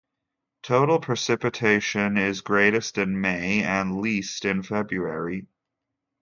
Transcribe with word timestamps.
Total 0.63 0.99
precipitation 0.99 2.17
is 2.17 2.41
greatest 2.41 2.97
in 2.97 3.21
May 3.21 3.61
and 3.61 3.97
least 4.01 4.45
in 4.45 4.63
February. 4.63 5.45